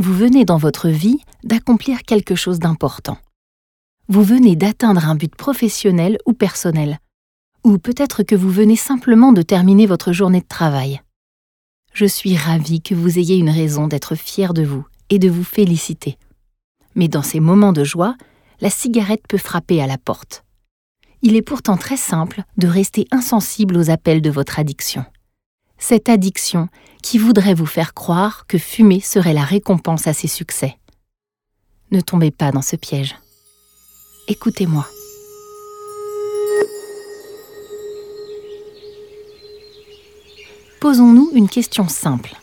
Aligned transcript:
vous 0.00 0.14
venez 0.14 0.46
dans 0.46 0.56
votre 0.56 0.88
vie 0.88 1.18
d'accomplir 1.44 2.04
quelque 2.04 2.34
chose 2.34 2.58
d'important. 2.58 3.18
Vous 4.08 4.22
venez 4.22 4.56
d'atteindre 4.56 5.06
un 5.06 5.14
but 5.14 5.36
professionnel 5.36 6.16
ou 6.24 6.32
personnel. 6.32 7.00
Ou 7.64 7.76
peut-être 7.76 8.22
que 8.22 8.34
vous 8.34 8.48
venez 8.48 8.76
simplement 8.76 9.32
de 9.32 9.42
terminer 9.42 9.84
votre 9.84 10.12
journée 10.12 10.40
de 10.40 10.48
travail. 10.48 11.02
Je 11.92 12.06
suis 12.06 12.34
ravie 12.34 12.80
que 12.80 12.94
vous 12.94 13.18
ayez 13.18 13.36
une 13.36 13.50
raison 13.50 13.88
d'être 13.88 14.14
fier 14.14 14.54
de 14.54 14.62
vous 14.62 14.86
et 15.10 15.18
de 15.18 15.28
vous 15.28 15.44
féliciter. 15.44 16.16
Mais 16.94 17.08
dans 17.08 17.22
ces 17.22 17.40
moments 17.40 17.74
de 17.74 17.84
joie, 17.84 18.14
la 18.62 18.70
cigarette 18.70 19.24
peut 19.28 19.36
frapper 19.36 19.82
à 19.82 19.86
la 19.86 19.98
porte. 19.98 20.44
Il 21.20 21.36
est 21.36 21.42
pourtant 21.42 21.76
très 21.76 21.98
simple 21.98 22.44
de 22.56 22.68
rester 22.68 23.06
insensible 23.10 23.76
aux 23.76 23.90
appels 23.90 24.22
de 24.22 24.30
votre 24.30 24.58
addiction. 24.58 25.04
Cette 25.82 26.10
addiction 26.10 26.68
qui 27.02 27.16
voudrait 27.16 27.54
vous 27.54 27.66
faire 27.66 27.94
croire 27.94 28.44
que 28.46 28.58
fumer 28.58 29.00
serait 29.00 29.32
la 29.32 29.42
récompense 29.42 30.06
à 30.06 30.12
ses 30.12 30.28
succès. 30.28 30.76
Ne 31.90 32.02
tombez 32.02 32.30
pas 32.30 32.52
dans 32.52 32.62
ce 32.62 32.76
piège. 32.76 33.16
Écoutez-moi. 34.28 34.86
Posons-nous 40.80 41.30
une 41.34 41.48
question 41.48 41.88
simple. 41.88 42.36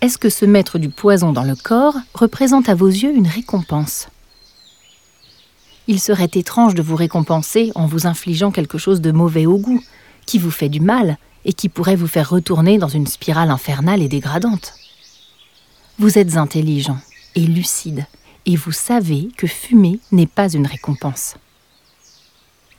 Est-ce 0.00 0.16
que 0.16 0.30
se 0.30 0.44
mettre 0.44 0.78
du 0.78 0.88
poison 0.88 1.32
dans 1.32 1.44
le 1.44 1.56
corps 1.56 1.96
représente 2.14 2.68
à 2.68 2.74
vos 2.74 2.88
yeux 2.88 3.14
une 3.14 3.28
récompense? 3.28 4.08
Il 5.88 6.00
serait 6.00 6.30
étrange 6.32 6.74
de 6.74 6.82
vous 6.82 6.96
récompenser 6.96 7.72
en 7.74 7.86
vous 7.86 8.06
infligeant 8.06 8.52
quelque 8.52 8.78
chose 8.78 9.00
de 9.00 9.10
mauvais 9.10 9.46
au 9.46 9.58
goût, 9.58 9.82
qui 10.26 10.38
vous 10.38 10.52
fait 10.52 10.68
du 10.68 10.80
mal 10.80 11.18
et 11.44 11.52
qui 11.52 11.68
pourrait 11.68 11.96
vous 11.96 12.06
faire 12.06 12.30
retourner 12.30 12.78
dans 12.78 12.88
une 12.88 13.06
spirale 13.06 13.50
infernale 13.50 14.02
et 14.02 14.08
dégradante. 14.08 14.74
Vous 15.98 16.18
êtes 16.18 16.36
intelligent 16.36 16.98
et 17.34 17.40
lucide, 17.40 18.06
et 18.46 18.56
vous 18.56 18.72
savez 18.72 19.28
que 19.36 19.46
fumer 19.46 20.00
n'est 20.12 20.26
pas 20.26 20.52
une 20.52 20.66
récompense. 20.66 21.36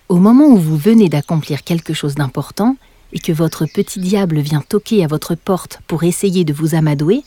Au 0.09 0.17
moment 0.17 0.48
où 0.48 0.58
vous 0.58 0.78
venez 0.78 1.09
d'accomplir 1.09 1.64
quelque 1.64 1.94
chose 1.94 2.16
d'important, 2.16 2.76
et 3.14 3.20
que 3.20 3.31
votre 3.31 3.66
petit 3.66 4.00
diable 4.00 4.39
vient 4.39 4.62
toquer 4.62 5.04
à 5.04 5.08
votre 5.08 5.36
porte 5.36 5.80
pour 5.88 6.04
essayer 6.04 6.44
de 6.44 6.54
vous 6.54 6.76
amadouer, 6.76 7.23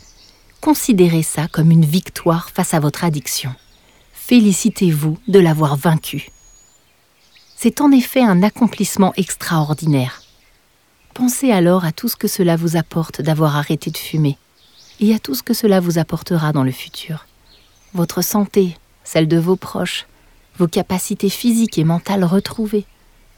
considérez 0.61 1.23
ça 1.23 1.49
comme 1.49 1.71
une 1.71 1.85
victoire 1.85 2.51
face 2.51 2.75
à 2.75 2.81
votre 2.81 3.05
addiction. 3.05 3.55
Félicitez-vous 4.13 5.19
de 5.27 5.39
l'avoir 5.39 5.77
vaincu. 5.77 6.31
C'est 7.57 7.81
en 7.81 7.91
effet 7.91 8.23
un 8.23 8.43
accomplissement 8.43 9.15
extraordinaire. 9.17 10.23
Pensez 11.19 11.51
alors 11.51 11.85
à 11.85 11.91
tout 11.91 12.07
ce 12.07 12.15
que 12.15 12.29
cela 12.29 12.55
vous 12.55 12.77
apporte 12.77 13.23
d'avoir 13.23 13.57
arrêté 13.57 13.91
de 13.91 13.97
fumer 13.97 14.39
et 15.01 15.13
à 15.13 15.19
tout 15.19 15.35
ce 15.35 15.43
que 15.43 15.53
cela 15.53 15.81
vous 15.81 15.99
apportera 15.99 16.53
dans 16.53 16.63
le 16.63 16.71
futur. 16.71 17.27
Votre 17.93 18.23
santé, 18.23 18.79
celle 19.03 19.27
de 19.27 19.37
vos 19.37 19.57
proches, 19.57 20.07
vos 20.59 20.69
capacités 20.69 21.29
physiques 21.29 21.77
et 21.77 21.83
mentales 21.83 22.23
retrouvées, 22.23 22.85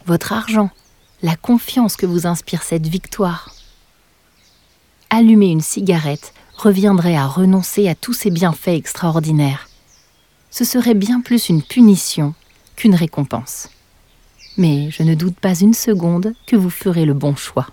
votre 0.05 0.35
argent, 0.35 0.69
la 1.23 1.37
confiance 1.37 1.97
que 1.97 2.05
vous 2.05 2.27
inspire 2.27 2.65
cette 2.65 2.87
victoire. 2.87 3.55
Allumer 5.09 5.49
une 5.49 5.63
cigarette 5.63 6.35
reviendrait 6.59 7.17
à 7.17 7.27
renoncer 7.27 7.89
à 7.89 7.95
tous 7.95 8.13
ces 8.13 8.31
bienfaits 8.31 8.69
extraordinaires. 8.69 9.71
Ce 10.51 10.67
serait 10.67 10.93
bien 10.93 11.23
plus 11.23 11.49
une 11.49 11.63
punition 11.63 12.35
qu'une 12.77 12.95
récompense 12.95 13.71
mais 14.57 14.91
je 14.91 15.03
ne 15.03 15.15
doute 15.15 15.39
pas 15.39 15.55
une 15.55 15.75
seconde 15.75 16.35
que 16.47 16.57
vous 16.57 16.71
ferez 16.71 17.05
le 17.05 17.15
bon 17.15 17.35
choix. 17.37 17.69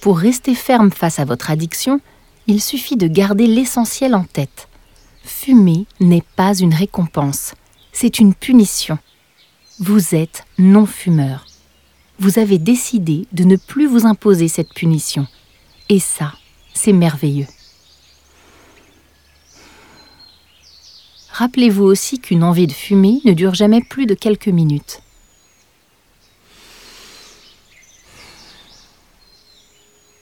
Pour 0.00 0.18
rester 0.18 0.54
ferme 0.54 0.90
face 0.90 1.18
à 1.18 1.24
votre 1.24 1.50
addiction, 1.50 2.00
il 2.46 2.60
suffit 2.60 2.96
de 2.96 3.06
garder 3.06 3.46
l'essentiel 3.46 4.14
en 4.14 4.24
tête. 4.24 4.68
Fumer 5.22 5.86
n'est 5.98 6.24
pas 6.36 6.54
une 6.54 6.74
récompense, 6.74 7.54
c'est 7.92 8.18
une 8.18 8.34
punition. 8.34 8.98
Vous 9.80 10.14
êtes 10.14 10.44
non-fumeur. 10.58 11.46
Vous 12.18 12.38
avez 12.38 12.58
décidé 12.58 13.26
de 13.32 13.44
ne 13.44 13.56
plus 13.56 13.86
vous 13.86 14.06
imposer 14.06 14.48
cette 14.48 14.74
punition. 14.74 15.26
Et 15.88 15.98
ça, 15.98 16.34
c'est 16.74 16.92
merveilleux. 16.92 17.46
Rappelez-vous 21.34 21.82
aussi 21.82 22.20
qu'une 22.20 22.44
envie 22.44 22.68
de 22.68 22.72
fumer 22.72 23.20
ne 23.24 23.32
dure 23.32 23.54
jamais 23.54 23.80
plus 23.82 24.06
de 24.06 24.14
quelques 24.14 24.46
minutes. 24.46 25.02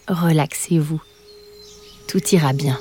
Relaxez-vous. 0.08 1.02
Tout 2.08 2.26
ira 2.34 2.54
bien. 2.54 2.78